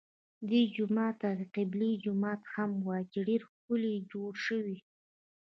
دې 0.49 0.61
جومات 0.75 1.15
ته 1.21 1.29
د 1.39 1.41
قبلې 1.55 1.91
جومات 2.03 2.41
هم 2.53 2.71
وایي 2.87 3.05
چې 3.11 3.19
ډېر 3.27 3.41
ښکلی 3.51 3.95
جوړ 4.11 4.31
شوی. 4.45 4.77